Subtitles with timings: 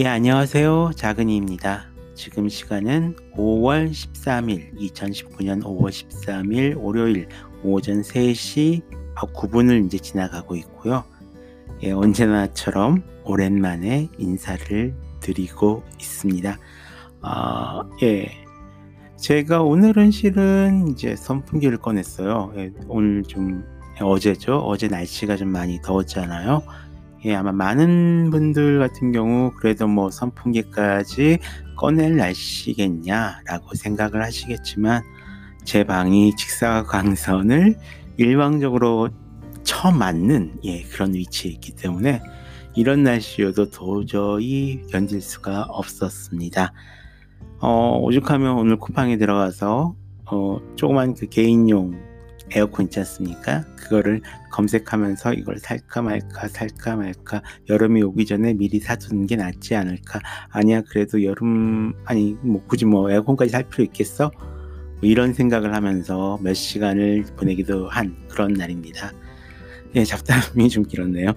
[0.00, 0.92] 예, 안녕하세요.
[0.94, 1.88] 작은이입니다.
[2.14, 7.26] 지금 시간은 5월 13일, 2019년 5월 13일 월요일
[7.64, 8.80] 오전 3시
[9.16, 11.02] 9분을 이제 지나가고 있고요.
[11.82, 16.56] 예, 언제나처럼 오랜만에 인사를 드리고 있습니다.
[17.22, 18.30] 아, 예.
[19.16, 22.52] 제가 오늘은 실은 이제 선풍기를 꺼냈어요.
[22.54, 23.64] 예, 오늘 좀
[24.00, 24.58] 어제죠.
[24.58, 26.62] 어제 날씨가 좀 많이 더웠잖아요.
[27.24, 31.38] 예, 아마 많은 분들 같은 경우 그래도 뭐 선풍기까지
[31.76, 35.02] 꺼낼 날씨겠냐라고 생각을 하시겠지만
[35.64, 37.76] 제 방이 직사광선을
[38.16, 39.08] 일방적으로
[39.64, 42.22] 쳐맞는 예, 그런 위치에 있기 때문에
[42.76, 46.72] 이런 날씨여도 도저히 견딜 수가 없었습니다.
[47.60, 49.96] 어, 오죽하면 오늘 쿠팡에 들어가서
[50.26, 52.07] 어, 조그만 그 개인용
[52.52, 53.64] 에어컨 있지 않습니까?
[53.76, 54.20] 그거를
[54.52, 60.82] 검색하면서 이걸 살까 말까 살까 말까 여름이 오기 전에 미리 사두는 게 낫지 않을까 아니야
[60.82, 64.30] 그래도 여름 아니 뭐 굳이 뭐 에어컨까지 살 필요 있겠어?
[65.00, 69.12] 뭐 이런 생각을 하면서 몇 시간을 보내기도 한 그런 날입니다.
[69.94, 71.32] 예, 잡담이 좀 길었네요.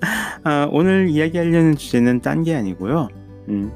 [0.44, 3.08] 아, 오늘 이야기하려는 주제는 딴 게 아니고요.
[3.48, 3.72] 음,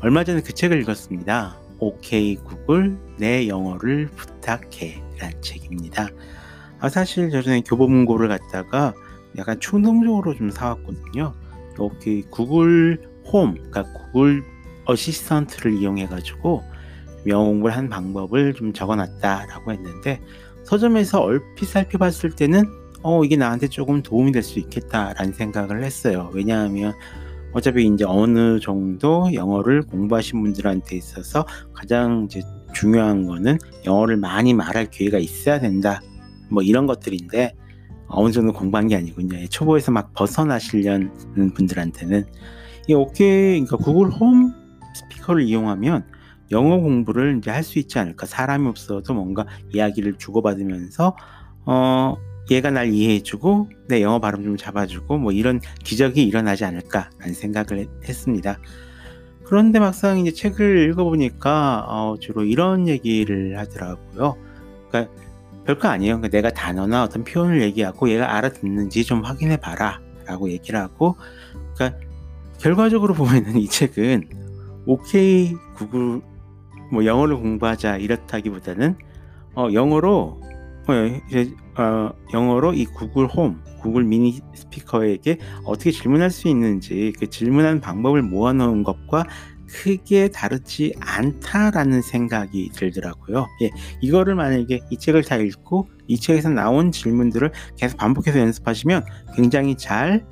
[0.00, 1.56] 얼마 전에 그 책을 읽었습니다.
[1.80, 4.37] 오케이 구글 내 영어를 부탁
[4.82, 6.08] 해 라는 책입니다.
[6.80, 8.94] 아, 사실 저 전에 교보문고를 갖다가
[9.36, 11.34] 약간 충동적으로 좀 사왔거든요.
[11.80, 13.00] 여기 구글
[13.32, 14.42] 홈, 그러니까 구글
[14.86, 16.62] 어시스턴트를 이용해가지고
[17.26, 20.20] 영어 공부를 한 방법을 좀 적어놨다라고 했는데
[20.64, 22.64] 서점에서 얼핏 살펴봤을 때는
[23.02, 26.30] 어 이게 나한테 조금 도움이 될 수 있겠다라는 생각을 했어요.
[26.32, 26.94] 왜냐하면
[27.52, 32.42] 어차피 이제 어느 정도 영어를 공부하신 분들한테 있어서 가장 이제
[32.74, 36.00] 중요한 거는 영어를 많이 말할 기회가 있어야 된다.
[36.50, 37.54] 뭐 이런 것들인데
[38.08, 39.46] 어느 정도 공부한 게 아니군요.
[39.48, 42.24] 초보에서 막 벗어나시려는 분들한테는
[42.88, 44.52] 이 오케이 그러니까 구글 홈
[44.94, 46.06] 스피커를 이용하면
[46.50, 48.26] 영어 공부를 이제 할 수 있지 않을까.
[48.26, 51.14] 사람이 없어도 뭔가 이야기를 주고받으면서
[51.66, 52.14] 어
[52.50, 58.58] 얘가 날 이해해주고 내 영어 발음 좀 잡아주고 뭐 이런 기적이 일어나지 않을까라는 생각을 했습니다.
[59.44, 64.36] 그런데 막상 이제 책을 읽어보니까 어, 주로 이런 얘기를 하더라고요.
[64.88, 65.12] 그러니까
[65.64, 66.16] 별거 아니에요.
[66.16, 71.16] 그러니까 내가 단어나 어떤 표현을 얘기하고 얘가 알아듣는지 좀 확인해 봐라 라고 얘기를 하고
[71.74, 71.98] 그러니까
[72.58, 74.28] 결과적으로 보면은 이 책은
[74.86, 76.20] 오케이 구글
[76.90, 78.96] 뭐 영어를 공부하자 이렇다기보다는
[79.54, 80.40] 어, 영어로
[80.88, 80.92] 어,
[81.28, 87.80] 이제, 어, 영어로 이 구글 홈, 구글 미니 스피커에게 어떻게 질문할 수 있는지 그 질문하는
[87.80, 89.24] 방법을 모아놓은 것과
[89.68, 93.46] 크게 다르지 않다라는 생각이 들더라고요.
[93.62, 99.04] 예, 이거를 만약에 이 책을 다 읽고 이 책에서 나온 질문들을 계속 반복해서 연습하시면
[99.36, 100.26] 굉장히 잘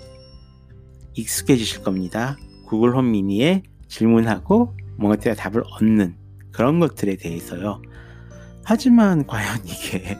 [1.14, 2.36] 익숙해지실 겁니다.
[2.66, 6.16] 구글 홈 미니에 질문하고 뭔가 답을 얻는
[6.50, 7.82] 그런 것들에 대해서요.
[8.64, 10.18] 하지만 과연 이게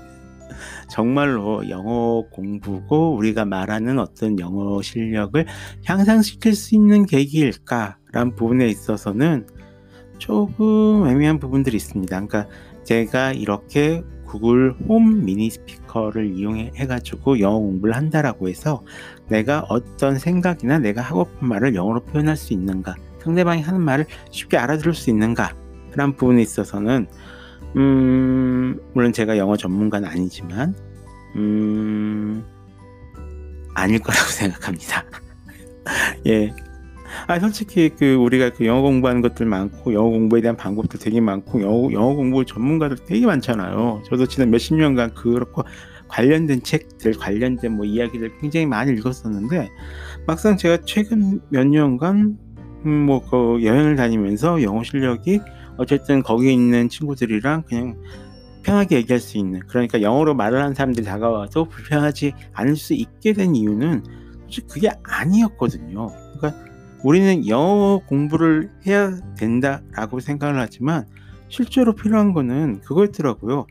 [0.88, 5.44] 정말로 영어 공부고 우리가 말하는 어떤 영어 실력을
[5.84, 9.46] 향상시킬 수 있는 계기일까라는 부분에 있어서는
[10.18, 12.26] 조금 애매한 부분들이 있습니다.
[12.26, 12.46] 그러니까
[12.84, 18.82] 제가 이렇게 구글 홈 미니 스피커를 이용해 가지고 영어 공부를 한다라고 해서
[19.28, 24.56] 내가 어떤 생각이나 내가 하고 싶은 말을 영어로 표현할 수 있는가 상대방이 하는 말을 쉽게
[24.56, 25.54] 알아들을 수 있는가
[25.92, 27.06] 그런 부분에 있어서는
[27.76, 30.74] 음, 물론 제가 영어 전문가는 아니지만,
[31.36, 32.44] 음,
[33.74, 35.04] 아닐 거라고 생각합니다.
[36.26, 36.54] 예.
[37.28, 41.62] 아, 솔직히 그 우리가 그 영어 공부하는 것들 많고, 영어 공부에 대한 방법들 되게 많고,
[41.62, 44.02] 영어, 영어 공부 전문가들 되게 많잖아요.
[44.06, 45.62] 저도 지난 몇십 년간 그렇고
[46.08, 49.68] 관련된 책들, 관련된 뭐 이야기들 굉장히 많이 읽었었는데,
[50.26, 52.38] 막상 제가 최근 몇 년간,
[52.86, 55.40] 음, 뭐그 여행을 다니면서 영어 실력이
[55.78, 57.96] 어쨌든 거기 있는 친구들이랑 그냥
[58.62, 63.54] 편하게 얘기할 수 있는 그러니까 영어로 말을 하는 사람들이 다가와도 불편하지 않을 수 있게 된
[63.54, 64.02] 이유는
[64.46, 66.08] 사실 그게 아니었거든요.
[66.36, 66.54] 그러니까
[67.04, 71.06] 우리는 영어 공부를 해야 된다라고 생각을 하지만
[71.48, 73.66] 실제로 필요한 거는 그거였더라고요.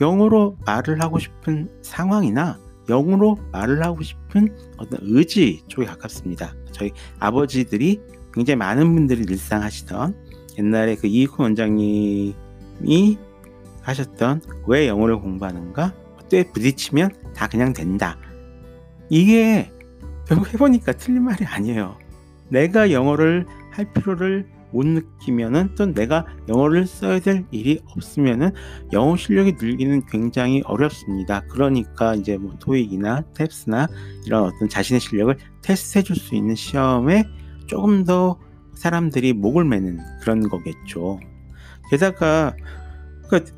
[0.00, 6.54] 영어로 말을 하고 싶은 상황이나 영어로 말을 하고 싶은 어떤 의지 쪽에 가깝습니다.
[6.72, 8.00] 저희 아버지들이
[8.32, 10.14] 굉장히 많은 분들이 늘상 하시던
[10.58, 12.34] 옛날에 그 이익호 원장님이
[13.82, 15.94] 하셨던 왜 영어를 공부하는가?
[16.28, 18.18] 때 부딪히면 다 그냥 된다.
[19.08, 19.70] 이게
[20.26, 21.96] 결국 해보니까 틀린 말이 아니에요.
[22.50, 28.50] 내가 영어를 할 필요를 못 느끼면은 또 내가 영어를 써야 될 일이 없으면은
[28.92, 31.40] 영어 실력이 늘기는 굉장히 어렵습니다.
[31.48, 33.88] 그러니까 이제 뭐 토익이나 탭스나
[34.26, 37.24] 이런 어떤 자신의 실력을 테스트해 줄 수 있는 시험에
[37.66, 38.38] 조금 더
[38.78, 41.20] 사람들이 목을 매는 그런 거겠죠.
[41.90, 42.54] 게다가
[43.26, 43.52] 그러니까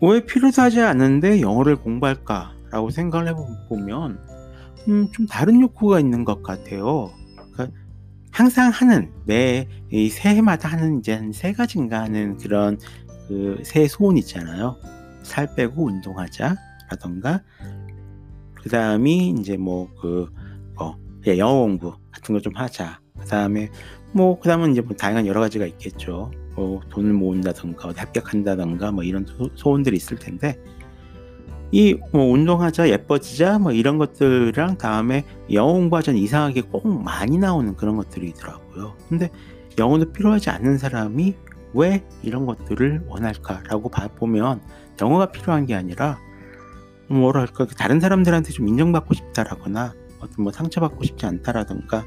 [0.00, 4.18] 왜 필요도 하지 않은데 영어를 공부할까라고 생각을 해보면
[4.88, 7.10] 음, 좀 다른 욕구가 있는 것 같아요.
[7.52, 7.76] 그러니까
[8.30, 9.66] 항상 하는 매
[10.10, 12.78] 새해마다 하는 이제 한 세 가지인가 하는 그런
[13.28, 14.76] 그 새해 소원 있잖아요.
[15.22, 17.42] 살 빼고 운동하자라던가
[18.62, 20.28] 그 다음이 이제 뭐그
[20.78, 20.94] 어,
[21.26, 23.00] 예, 영어 공부 같은 거 좀 하자.
[23.18, 23.70] 그 다음에
[24.16, 26.30] 뭐 그다음은 이제 뭐 다양한 여러 가지가 있겠죠.
[26.54, 30.58] 뭐 돈을 모은다던가 합격한다던가 뭐 이런 소, 원들이 있을 텐데
[31.70, 37.96] 이 뭐 운동하자 예뻐지자 뭐 이런 것들이랑 다음에 영어 공부하자는 이상하게 꼭 많이 나오는 그런
[37.96, 38.96] 것들이 있더라고요.
[39.08, 39.30] 근데
[39.78, 41.34] 영어도 필요하지 않는 사람이
[41.74, 44.62] 왜 이런 것들을 원할까라고 보면
[45.02, 46.18] 영어가 필요한 게 아니라
[47.08, 52.04] 뭐랄까 다른 사람들한테 좀 인정받고 싶다라거나 어떤 뭐 상처받고 싶지 않다라던가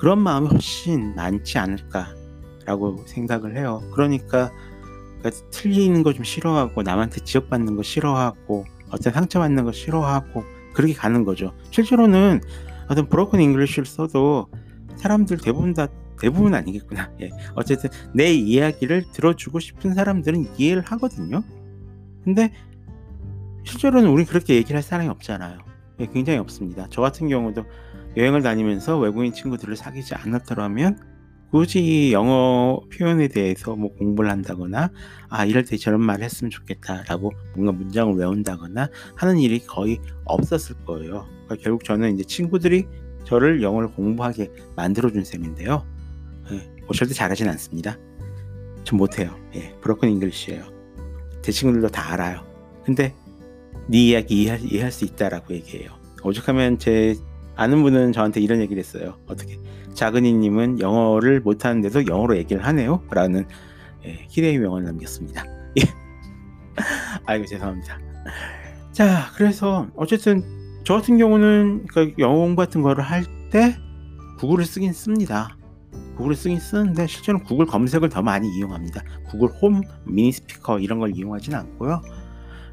[0.00, 3.82] 그런 마음이 훨씬 많지 않을까라고 생각을 해요.
[3.92, 4.50] 그러니까,
[5.18, 10.42] 그러니까 틀리는 거 좀 싫어하고 남한테 지적받는 거 싫어하고 어떤 상처받는 거 싫어하고
[10.72, 11.52] 그렇게 가는 거죠.
[11.70, 12.40] 실제로는
[12.88, 14.48] 어떤 브로큰 잉글리쉬를 써도
[14.96, 15.86] 사람들 대부분 다
[16.18, 17.10] 대부분 아니겠구나.
[17.20, 17.30] 예.
[17.54, 21.42] 어쨌든 내 이야기를 들어주고 싶은 사람들은 이해를 하거든요.
[22.24, 22.52] 근데
[23.64, 25.58] 실제로는 우리 그렇게 얘기를 할 사람이 없잖아요.
[26.00, 26.86] 예, 굉장히 없습니다.
[26.88, 27.64] 저 같은 경우도
[28.16, 30.98] 여행을 다니면서 외국인 친구들을 사귀지 않았더라면
[31.50, 34.90] 굳이 영어 표현에 대해서 뭐 공부를 한다거나
[35.28, 41.26] 아 이럴 때 저런 말을 했으면 좋겠다라고 뭔가 문장을 외운다거나 하는 일이 거의 없었을 거예요.
[41.46, 42.86] 그러니까 결국 저는 이제 친구들이
[43.24, 45.84] 저를 영어를 공부하게 만들어준 셈인데요.
[46.52, 47.98] 예, 뭐 절대 잘하진 않습니다.
[48.84, 49.36] 좀 못해요.
[49.54, 50.64] 예, broken English예요.
[51.42, 52.46] 제 친구들도 다 알아요.
[52.84, 53.14] 근데
[53.88, 55.90] 네 이야기 이해할, 이해할 수 있다라고 얘기해요.
[56.22, 57.16] 오죽하면 제
[57.60, 59.16] 아는 분은 저한테 이런 얘기를 했어요.
[59.26, 59.58] 어떻게
[59.94, 63.02] 작은이님은 영어를 못하는데도 영어로 얘기를 하네요.
[63.10, 63.46] 라는
[64.06, 65.44] 예, 희대의 명언을 남겼습니다.
[65.78, 65.82] 예.
[67.26, 67.98] 아이고 죄송합니다.
[68.92, 70.42] 자 그래서 어쨌든
[70.84, 73.76] 저 같은 경우는 그 영어 공부 같은 거를 할 때
[74.38, 75.56] 구글을 쓰긴 씁니다.
[76.16, 79.02] 구글을 쓰긴 쓰는데 실제로 구글 검색을 더 많이 이용합니다.
[79.28, 82.00] 구글 홈, 미니 스피커 이런 걸 이용하지는 않고요.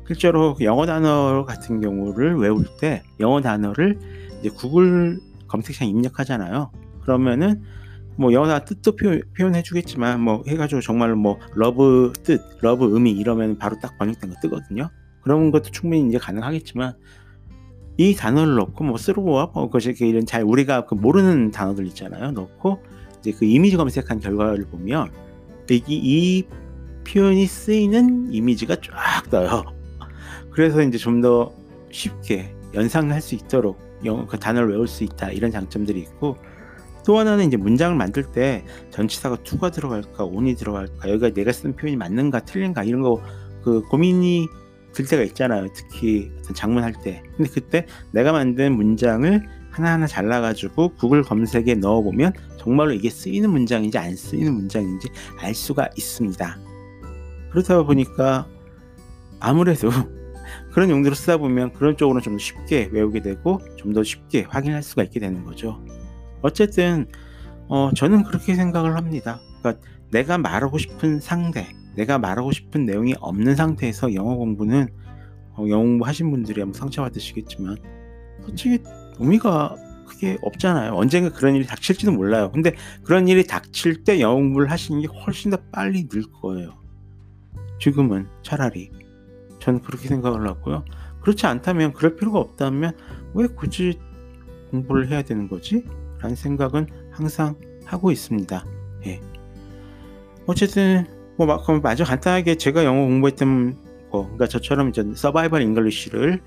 [0.07, 4.00] 실제로 영어 단어 같은 경우를 외울 때 영어 단어를
[4.39, 6.72] 이제 구글 검색창 입력하잖아요.
[7.01, 7.63] 그러면은
[8.18, 13.12] 뭐 영어 나 뜻도 표현, 해 주겠지만 뭐 해가지고 정말 뭐 love 뜻, love 의미
[13.12, 14.89] 이러면 바로 딱 번역된 거 뜨거든요.
[15.22, 16.94] 그런 것도 충분히 이제 가능하겠지만
[17.98, 22.31] 이 단어를 넣고 뭐 throw up 뭐 그것이 이런 잘 우리가 그 모르는 단어들 있잖아요.
[22.31, 22.80] 넣고
[23.19, 25.12] 이제 그 이미지 검색한 결과를 보면
[25.69, 26.44] 이, 이
[27.07, 29.63] 표현이 쓰이는 이미지가 쫙 떠요.
[30.51, 31.51] 그래서 이제 좀 더
[31.92, 36.38] 쉽게 연상할 수 있도록 영어 그 단어를 외울 수 있다 이런 장점들이 있고
[37.05, 41.95] 또 하나는 이제 문장을 만들 때 전치사가 to가 들어갈까 on이 들어갈까 여기가 내가 쓴 표현이
[41.97, 43.21] 맞는가 틀린가 이런 거
[43.67, 44.47] 그 고민이
[44.94, 45.67] 들 때가 있잖아요.
[45.73, 47.21] 특히 어떤 장문할 때.
[47.35, 54.15] 근데 그때 내가 만든 문장을 하나하나 잘라가지고 구글 검색에 넣어보면 정말로 이게 쓰이는 문장인지 안
[54.15, 55.09] 쓰이는 문장인지
[55.41, 56.57] 알 수가 있습니다.
[57.51, 58.47] 그렇다 보니까
[59.41, 59.89] 아무래도
[60.71, 65.04] 그런 용도로 쓰다 보면 그런 쪽으로 좀 쉽게 외우게 되고 좀 더 쉽게 확인할 수가
[65.04, 65.81] 있게 되는 거죠.
[66.42, 67.08] 어쨌든
[67.70, 69.39] 어, 저는 그렇게 생각을 합니다.
[69.60, 74.88] 그러니까 내가 말하고 싶은 상대, 내가 말하고 싶은 내용이 없는 상태에서 영어 공부는
[75.55, 77.77] 어, 영어 공부 하신 분들이 한번 상처받으시겠지만
[78.46, 78.79] 솔직히
[79.20, 79.75] 의미가
[80.08, 80.93] 크게 없잖아요.
[80.93, 82.51] 언젠가 그런 일이 닥칠지도 몰라요.
[82.51, 86.77] 근데 그런 일이 닥칠 때 영어 공부를 하시는 게 훨씬 더 빨리 늘 거예요.
[87.79, 88.89] 지금은 차라리
[89.67, 90.86] 저는 그렇게 생각을 하고요.
[91.19, 92.93] 그렇지 않다면 그럴 필요가 없다면
[93.33, 94.00] 왜 굳이
[94.71, 95.83] 공부를 해야 되는 거지?
[96.19, 98.65] 라는 생각은 항상 하고 있습니다.
[99.07, 99.21] 예.
[100.45, 101.05] 어쨌든
[101.36, 101.45] 뭐
[101.83, 103.77] 마저 간단하게 제가 영어 공부했던
[104.09, 106.41] 거, 그러니까 저처럼 이제 survival English를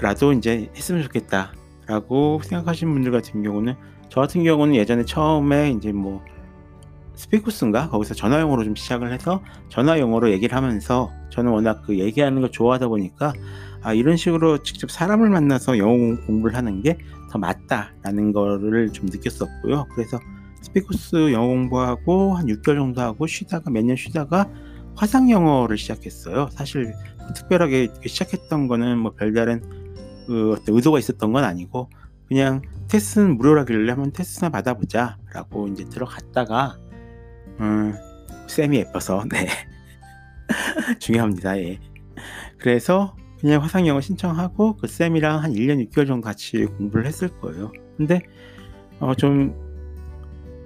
[0.00, 3.74] 라도 이제 했으면 좋겠다라고 생각하시는 분들 같은 경우는
[4.08, 6.24] 저 같은 경우는 예전에 처음에 이제 뭐
[7.16, 12.40] 스피쿠스인가 거기서 전화 영어로 좀 시작을 해서 전화 영어로 얘기를 하면서 저는 워낙 그 얘기하는
[12.40, 13.32] 걸 좋아하다 보니까
[13.82, 16.98] 아 이런 식으로 직접 사람을 만나서 영어 공부를 하는 게
[17.30, 19.86] 더 맞다라는 거를 좀 느꼈었고요.
[19.94, 20.18] 그래서
[20.62, 24.48] 스피쿠스 영어 공부하고 한 6개월 정도 하고 쉬다가 몇 년 쉬다가
[24.94, 26.48] 화상 영어를 시작했어요.
[26.52, 26.92] 사실
[27.34, 29.60] 특별하게 시작했던 거는 뭐 별다른
[30.26, 31.90] 그 의도가 있었던 건 아니고
[32.28, 36.78] 그냥 테스트는 무료라길래 한번 테스트나 받아보자라고 이제 들어갔다가
[37.60, 37.94] 음,
[38.46, 39.46] 쌤이 예뻐서 네
[40.98, 41.58] 중요합니다.
[41.58, 41.78] 예.
[42.58, 47.72] 그래서 그냥 화상 영어 신청하고 그 쌤이랑 한 1년 6개월 정도 같이 공부를 했을 거예요.
[47.96, 48.20] 근데
[48.98, 49.54] 어, 좀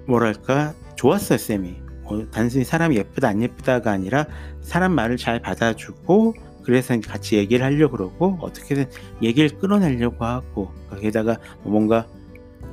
[0.07, 1.75] 뭐랄까 좋았어요 쌤이.
[2.05, 4.25] 어, 단순히 사람이 예쁘다 안 예쁘다가 아니라
[4.61, 6.33] 사람 말을 잘 받아주고
[6.63, 8.85] 그래서 같이 얘기를 하려고 그러고 어떻게든
[9.21, 12.07] 얘기를 끌어내려고 하고 거기에다가 뭐 뭔가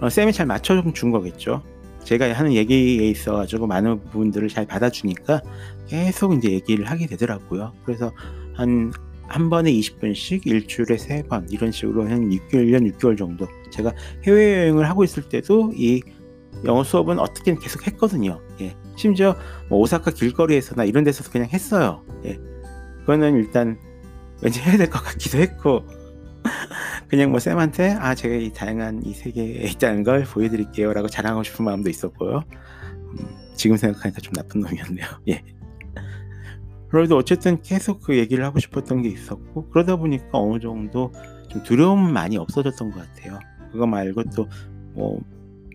[0.01, 1.63] 어, 쌤이 잘 맞춰준 거겠죠.
[2.05, 5.43] 제가 하는 얘기에 있어가지고 많은 부분들을 잘 받아주니까
[5.89, 7.73] 계속 이제 얘기를 하게 되더라고요.
[7.85, 8.13] 그래서
[8.55, 8.93] 한,
[9.27, 13.93] 한 번에 20분씩 일주일에 세 번 이런 식으로 한 6개월, 1년 6개월 정도 제가
[14.25, 16.01] 해외여행을 하고 있을 때도 이
[16.65, 18.41] 영어 수업은 어떻게든 계속 했거든요.
[18.61, 18.75] 예.
[18.97, 19.37] 심지어
[19.69, 22.03] 뭐 오사카 길거리에서나 이런 데서도 그냥 했어요.
[22.25, 22.39] 예.
[23.01, 23.79] 그거는 일단
[24.43, 25.85] 왠지 해야 될 것 같기도 했고
[27.09, 31.91] 그냥 뭐 쌤한테 아 제가 이 다양한 이 세계에 있다는 걸 보여드릴게요라고 자랑하고 싶은 마음도
[31.91, 32.45] 있었고요.
[32.95, 33.19] 음,
[33.55, 35.07] 지금 생각하니까 좀 나쁜 놈이었네요.
[35.29, 35.43] 예.
[36.91, 41.13] 그래도 어쨌든 계속 그 얘기를 하고 싶었던 게 있었고 그러다 보니까 어느 정도
[41.49, 43.39] 좀 두려움은 많이 없어졌던 것 같아요.
[43.73, 45.21] 그거 말고 또뭐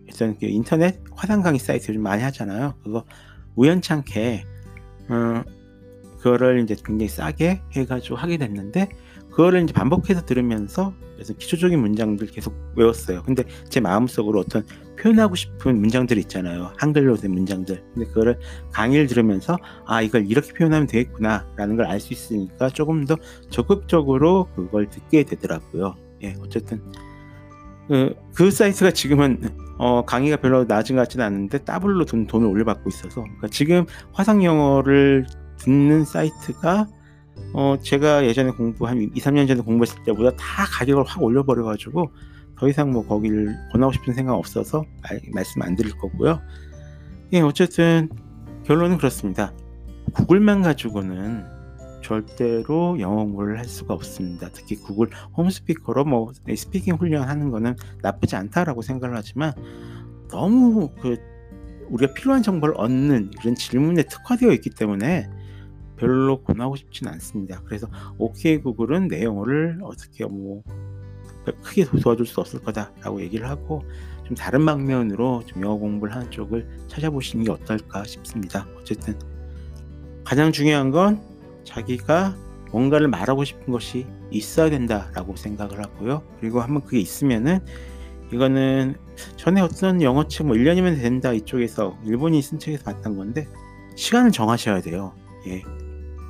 [0.07, 2.73] 일단 그 인터넷 화상 강의 사이트 좀 많이 하잖아요.
[2.83, 3.05] 그거
[3.55, 4.43] 우연찮게
[5.11, 5.43] 음,
[6.17, 8.89] 그거를 이제 굉장히 싸게 해가지고 하게 됐는데
[9.33, 13.23] 그거를 이제 반복해서 들으면서 그래서 기초적인 문장들 계속 외웠어요.
[13.23, 14.63] 근데 제 마음속으로 어떤
[14.99, 16.71] 표현하고 싶은 문장들 있잖아요.
[16.77, 17.83] 한글로 된 문장들.
[17.93, 18.39] 근데 그거를
[18.71, 23.15] 강의를 들으면서 아 이걸 이렇게 표현하면 되겠구나라는 걸 알 수 있으니까 조금 더
[23.49, 25.95] 적극적으로 그걸 듣게 되더라고요.
[26.23, 26.81] 예, 어쨌든
[27.87, 29.41] 그, 그 사이트가 지금은
[29.77, 34.43] 어, 강의가 별로 낮은 것 같지는 않은데 더블로 돈, 돈을 올려받고 있어서 그러니까 지금 화상
[34.43, 35.25] 영어를
[35.57, 36.87] 듣는 사이트가
[37.53, 42.11] 어, 제가 예전에 공부 한 2, 3년 전에 공부했을 때보다 다 가격을 확 올려버려가지고
[42.57, 46.41] 더 이상 뭐 거기를 권하고 싶은 생각 없어서 말, 말씀 안 드릴 거고요.
[47.33, 48.09] 예, 어쨌든
[48.63, 49.53] 결론은 그렇습니다.
[50.13, 51.45] 구글만 가지고는
[52.03, 54.49] 절대로 영어 공부를 할 수가 없습니다.
[54.51, 59.53] 특히 구글 홈스피커로 뭐 스피킹 훈련하는 거는 나쁘지 않다라고 생각을 하지만
[60.29, 61.17] 너무 그
[61.89, 65.29] 우리가 필요한 정보를 얻는 이런 질문에 특화되어 있기 때문에
[65.97, 67.61] 별로 권하고 싶지는 않습니다.
[67.65, 70.63] 그래서 OK 구글은 내 영어를 어떻게 뭐
[71.63, 73.83] 크게 도와줄 수 없을 거다라고 얘기를 하고
[74.25, 78.67] 좀 다른 방면으로 좀 영어 공부를 하는 쪽을 찾아보시는 게 어떨까 싶습니다.
[78.79, 79.17] 어쨌든
[80.23, 81.21] 가장 중요한 건
[81.65, 82.35] 자기가
[82.71, 86.23] 뭔가를 말하고 싶은 것이 있어야 된다라고 생각을 하고요.
[86.39, 87.59] 그리고 한번 그게 있으면은
[88.31, 88.95] 이거는
[89.35, 93.47] 전에 어떤 영어 책 뭐 1년이면 된다 이쪽에서 일본이 쓴 책에서 봤던 건데
[93.95, 95.13] 시간을 정하셔야 돼요.
[95.47, 95.61] 예.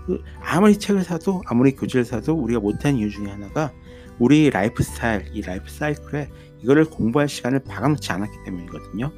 [0.06, 3.72] 그 아무리 책을 사도 아무리 교재를 사도 우리가 못한 이유 중에 하나가
[4.20, 6.30] 우리 라이프 스타일, 이 라이프 사이클에
[6.62, 9.12] 이거를 공부할 시간을 박아놓지 않았기 때문이거든요.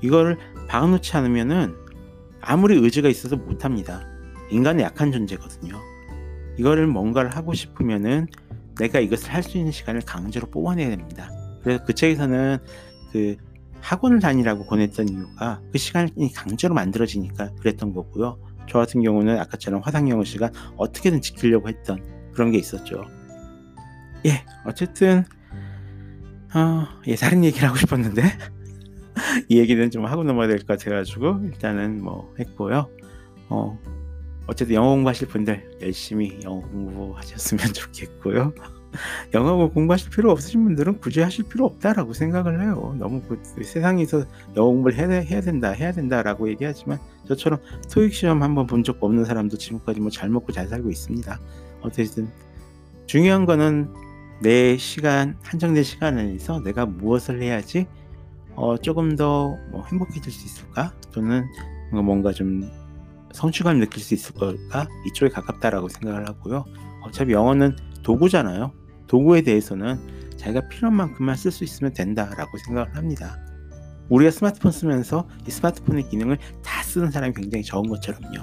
[0.00, 1.74] 이거를 박아놓지 않으면은
[2.40, 4.06] 아무리 의지가 있어서 못합니다.
[4.50, 5.80] 인간은 약한 존재거든요.
[6.58, 8.26] 이거를 뭔가를 하고 싶으면은
[8.78, 11.30] 내가 이것을 할 수 있는 시간을 강제로 뽑아내야 됩니다.
[11.62, 12.58] 그래서 그 책에서는
[13.12, 13.36] 그
[13.80, 18.38] 학원을 다니라고 권했던 이유가 그 시간이 강제로 만들어지니까 그랬던 거고요.
[18.68, 21.98] 저 같은 경우는 아까처럼 화상영어 시간 어떻게든 지키려고 했던
[22.32, 23.04] 그런 게 있었죠.
[24.26, 25.24] 예, 어쨌든
[26.54, 28.22] 어, 예, 다른 얘기를 하고 싶었는데
[29.48, 32.88] 이 얘기는 좀 하고 넘어야 될 것 같아가지고 일단은 뭐 했고요.
[33.48, 33.78] 어,
[34.46, 38.52] 어쨌든 영어 공부하실 분들 열심히 영어 공부하셨으면 좋겠고요.
[39.34, 42.94] 영어 공부하실 필요 없으신 분들은 굳이 하실 필요 없다라고 생각을 해요.
[42.98, 44.24] 너무 그 세상에서
[44.56, 47.58] 영어 공부를 해야, 해야 된다, 해야 된다라고 얘기하지만 저처럼
[47.92, 51.38] 토익 시험 한번 본 적 없는 사람도 지금까지 뭐 잘 먹고 잘 살고 있습니다.
[51.82, 52.28] 어쨌든
[53.06, 53.88] 중요한 거는
[54.42, 57.86] 내 시간 한정된 시간 안에서 내가 무엇을 해야지
[58.56, 60.92] 어, 조금 더 뭐 행복해질 수 있을까?
[61.12, 61.44] 또는
[61.92, 62.70] 뭔가 좀
[63.32, 64.86] 성취감 느낄 수 있을 걸까?
[65.08, 66.64] 이쪽에 가깝다라고 생각을 하고요.
[67.02, 68.72] 어차피 영어는 도구잖아요.
[69.14, 70.00] 도구에 대해서는
[70.36, 73.38] 자기가 필요한 만큼만 쓸 수 있으면 된다라고 생각을 합니다.
[74.08, 78.40] 우리가 스마트폰 쓰면서 이 스마트폰의 기능을 다 쓰는 사람이 굉장히 적은 것처럼요.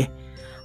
[0.00, 0.10] 예.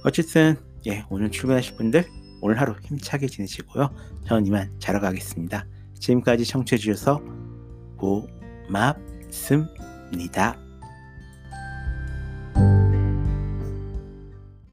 [0.02, 2.06] 어쨌든, 예, 오늘 출근하실 분들,
[2.40, 3.90] 오늘 하루 힘차게 지내시고요.
[4.24, 5.66] 저는 이만 자러 가겠습니다.
[5.98, 7.20] 지금까지 청취해주셔서
[8.66, 9.10] 고맙습니다.